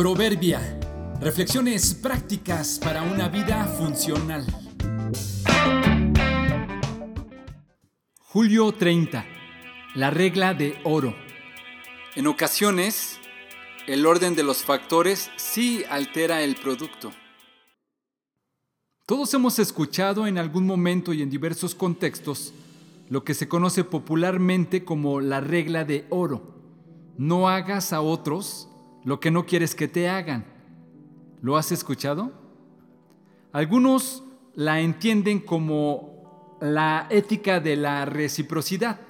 Proverbia. 0.00 0.80
Reflexiones 1.20 1.92
prácticas 1.92 2.80
para 2.82 3.02
una 3.02 3.28
vida 3.28 3.66
funcional. 3.66 4.46
Julio 8.18 8.72
30. 8.72 9.26
La 9.96 10.08
regla 10.08 10.54
de 10.54 10.78
oro. 10.84 11.14
En 12.16 12.28
ocasiones, 12.28 13.18
el 13.86 14.06
orden 14.06 14.34
de 14.34 14.42
los 14.42 14.64
factores 14.64 15.30
sí 15.36 15.84
altera 15.90 16.40
el 16.40 16.54
producto. 16.54 17.12
Todos 19.04 19.34
hemos 19.34 19.58
escuchado 19.58 20.26
en 20.26 20.38
algún 20.38 20.64
momento 20.64 21.12
y 21.12 21.20
en 21.20 21.28
diversos 21.28 21.74
contextos 21.74 22.54
lo 23.10 23.22
que 23.22 23.34
se 23.34 23.48
conoce 23.48 23.84
popularmente 23.84 24.82
como 24.82 25.20
la 25.20 25.42
regla 25.42 25.84
de 25.84 26.06
oro. 26.08 26.54
No 27.18 27.50
hagas 27.50 27.92
a 27.92 28.00
otros 28.00 28.69
lo 29.04 29.20
que 29.20 29.30
no 29.30 29.46
quieres 29.46 29.74
que 29.74 29.88
te 29.88 30.08
hagan. 30.08 30.44
¿Lo 31.42 31.56
has 31.56 31.72
escuchado? 31.72 32.32
Algunos 33.52 34.24
la 34.54 34.80
entienden 34.80 35.40
como 35.40 36.58
la 36.60 37.06
ética 37.10 37.60
de 37.60 37.76
la 37.76 38.04
reciprocidad. 38.04 39.00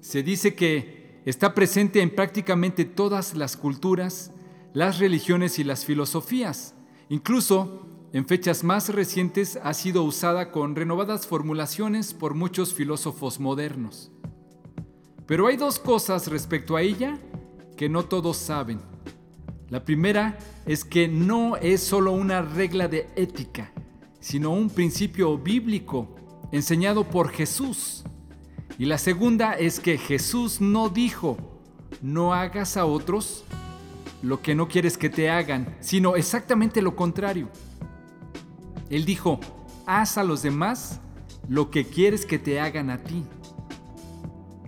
Se 0.00 0.22
dice 0.22 0.54
que 0.54 1.20
está 1.24 1.54
presente 1.54 2.00
en 2.00 2.14
prácticamente 2.14 2.84
todas 2.84 3.36
las 3.36 3.56
culturas, 3.56 4.32
las 4.72 4.98
religiones 4.98 5.58
y 5.58 5.64
las 5.64 5.84
filosofías. 5.84 6.74
Incluso 7.08 7.86
en 8.12 8.26
fechas 8.26 8.62
más 8.62 8.88
recientes 8.88 9.58
ha 9.62 9.74
sido 9.74 10.04
usada 10.04 10.50
con 10.50 10.76
renovadas 10.76 11.26
formulaciones 11.26 12.14
por 12.14 12.34
muchos 12.34 12.74
filósofos 12.74 13.40
modernos. 13.40 14.10
Pero 15.26 15.46
hay 15.46 15.56
dos 15.56 15.78
cosas 15.78 16.28
respecto 16.28 16.76
a 16.76 16.82
ella 16.82 17.18
que 17.76 17.88
no 17.88 18.04
todos 18.04 18.36
saben. 18.36 18.91
La 19.72 19.86
primera 19.86 20.36
es 20.66 20.84
que 20.84 21.08
no 21.08 21.56
es 21.56 21.82
solo 21.82 22.12
una 22.12 22.42
regla 22.42 22.88
de 22.88 23.08
ética, 23.16 23.72
sino 24.20 24.50
un 24.50 24.68
principio 24.68 25.38
bíblico 25.38 26.14
enseñado 26.52 27.04
por 27.04 27.30
Jesús. 27.30 28.04
Y 28.78 28.84
la 28.84 28.98
segunda 28.98 29.54
es 29.54 29.80
que 29.80 29.96
Jesús 29.96 30.60
no 30.60 30.90
dijo, 30.90 31.38
no 32.02 32.34
hagas 32.34 32.76
a 32.76 32.84
otros 32.84 33.46
lo 34.20 34.42
que 34.42 34.54
no 34.54 34.68
quieres 34.68 34.98
que 34.98 35.08
te 35.08 35.30
hagan, 35.30 35.74
sino 35.80 36.16
exactamente 36.16 36.82
lo 36.82 36.94
contrario. 36.94 37.48
Él 38.90 39.06
dijo, 39.06 39.40
haz 39.86 40.18
a 40.18 40.22
los 40.22 40.42
demás 40.42 41.00
lo 41.48 41.70
que 41.70 41.86
quieres 41.86 42.26
que 42.26 42.38
te 42.38 42.60
hagan 42.60 42.90
a 42.90 42.98
ti. 42.98 43.24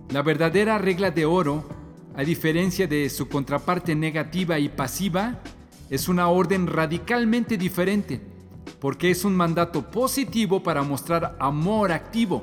La 0.08 0.22
verdadera 0.22 0.78
regla 0.78 1.10
de 1.10 1.26
oro, 1.26 1.68
a 2.16 2.22
diferencia 2.22 2.86
de 2.86 3.08
su 3.10 3.28
contraparte 3.28 3.94
negativa 3.94 4.58
y 4.58 4.68
pasiva, 4.68 5.40
es 5.90 6.08
una 6.08 6.28
orden 6.28 6.66
radicalmente 6.66 7.56
diferente, 7.56 8.20
porque 8.80 9.10
es 9.10 9.24
un 9.24 9.34
mandato 9.34 9.90
positivo 9.90 10.62
para 10.62 10.82
mostrar 10.82 11.36
amor 11.40 11.92
activo. 11.92 12.42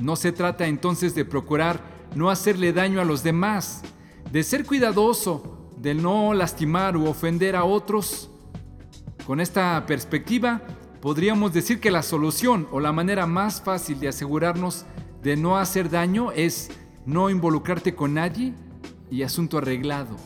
No 0.00 0.16
se 0.16 0.32
trata 0.32 0.66
entonces 0.66 1.14
de 1.14 1.24
procurar 1.24 1.80
no 2.14 2.30
hacerle 2.30 2.72
daño 2.72 3.00
a 3.00 3.04
los 3.04 3.22
demás, 3.22 3.82
de 4.30 4.42
ser 4.42 4.64
cuidadoso, 4.64 5.70
de 5.76 5.94
no 5.94 6.34
lastimar 6.34 6.96
u 6.96 7.06
ofender 7.06 7.56
a 7.56 7.64
otros, 7.64 8.30
con 9.26 9.40
esta 9.40 9.86
perspectiva, 9.86 10.60
podríamos 11.00 11.54
decir 11.54 11.80
que 11.80 11.90
la 11.90 12.02
solución 12.02 12.68
o 12.72 12.80
la 12.80 12.92
manera 12.92 13.26
más 13.26 13.62
fácil 13.62 13.98
de 13.98 14.08
asegurarnos 14.08 14.84
de 15.22 15.36
no 15.36 15.56
hacer 15.56 15.88
daño 15.88 16.30
es 16.32 16.70
no 17.06 17.30
involucrarte 17.30 17.94
con 17.94 18.14
nadie 18.14 18.54
y 19.10 19.22
asunto 19.22 19.58
arreglado. 19.58 20.16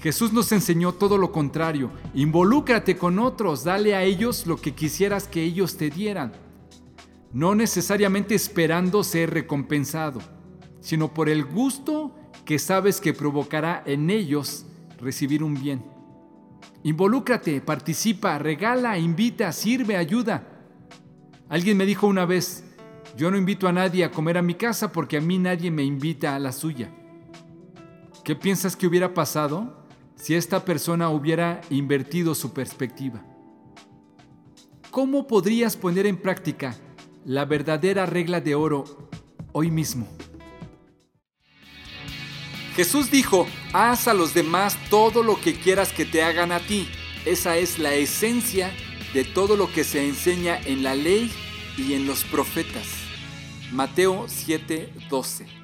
Jesús 0.00 0.32
nos 0.32 0.52
enseñó 0.52 0.92
todo 0.92 1.16
lo 1.16 1.32
contrario. 1.32 1.90
Involúcrate 2.14 2.96
con 2.96 3.18
otros, 3.18 3.64
dale 3.64 3.94
a 3.94 4.02
ellos 4.02 4.46
lo 4.46 4.58
que 4.58 4.74
quisieras 4.74 5.26
que 5.26 5.42
ellos 5.42 5.78
te 5.78 5.88
dieran. 5.88 6.32
No 7.32 7.54
necesariamente 7.54 8.34
esperando 8.34 9.02
ser 9.02 9.30
recompensado, 9.30 10.20
sino 10.80 11.14
por 11.14 11.30
el 11.30 11.44
gusto 11.44 12.14
que 12.44 12.58
sabes 12.58 13.00
que 13.00 13.14
provocará 13.14 13.82
en 13.86 14.10
ellos 14.10 14.66
recibir 15.00 15.42
un 15.42 15.54
bien. 15.54 15.82
Involúcrate, 16.82 17.62
participa, 17.62 18.38
regala, 18.38 18.98
invita, 18.98 19.52
sirve, 19.52 19.96
ayuda. 19.96 20.46
Alguien 21.48 21.78
me 21.78 21.86
dijo 21.86 22.06
una 22.06 22.26
vez, 22.26 22.62
yo 23.16 23.30
no 23.30 23.36
invito 23.36 23.68
a 23.68 23.72
nadie 23.72 24.04
a 24.04 24.10
comer 24.10 24.38
a 24.38 24.42
mi 24.42 24.54
casa 24.54 24.90
porque 24.90 25.18
a 25.18 25.20
mí 25.20 25.38
nadie 25.38 25.70
me 25.70 25.84
invita 25.84 26.34
a 26.34 26.38
la 26.38 26.50
suya. 26.50 26.90
¿Qué 28.24 28.34
piensas 28.34 28.74
que 28.74 28.86
hubiera 28.86 29.14
pasado 29.14 29.86
si 30.16 30.34
esta 30.34 30.64
persona 30.64 31.10
hubiera 31.10 31.60
invertido 31.70 32.34
su 32.34 32.52
perspectiva? 32.52 33.22
¿Cómo 34.90 35.26
podrías 35.26 35.76
poner 35.76 36.06
en 36.06 36.16
práctica 36.16 36.74
la 37.24 37.44
verdadera 37.44 38.06
regla 38.06 38.40
de 38.40 38.54
oro 38.54 38.84
hoy 39.52 39.70
mismo? 39.70 40.08
Jesús 42.74 43.10
dijo, 43.10 43.46
haz 43.72 44.08
a 44.08 44.14
los 44.14 44.34
demás 44.34 44.76
todo 44.90 45.22
lo 45.22 45.40
que 45.40 45.54
quieras 45.54 45.92
que 45.92 46.04
te 46.04 46.24
hagan 46.24 46.50
a 46.50 46.58
ti. 46.58 46.88
Esa 47.24 47.56
es 47.56 47.78
la 47.78 47.94
esencia 47.94 48.72
de 49.12 49.24
todo 49.24 49.56
lo 49.56 49.72
que 49.72 49.84
se 49.84 50.04
enseña 50.04 50.58
en 50.58 50.82
la 50.82 50.96
ley 50.96 51.30
y 51.78 51.94
en 51.94 52.06
los 52.06 52.24
profetas. 52.24 53.03
Mateo 53.74 54.28
7:12 54.28 55.63